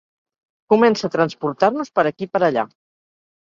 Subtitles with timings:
[0.73, 2.65] Comença a transportar-nos per aquí per allà.